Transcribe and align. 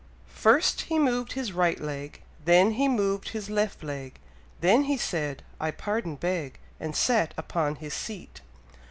First 0.33 0.81
he 0.89 0.97
moved 0.97 1.33
his 1.33 1.53
right 1.53 1.79
leg, 1.79 2.23
Then 2.43 2.71
he 2.71 2.87
moved 2.87 3.29
his 3.29 3.51
left 3.51 3.83
leg, 3.83 4.17
Then 4.59 4.85
he 4.85 4.97
said, 4.97 5.43
"I 5.59 5.69
pardon 5.69 6.15
beg," 6.15 6.57
And 6.79 6.95
sat 6.95 7.35
upon 7.37 7.75
his 7.75 7.93
seat. 7.93 8.41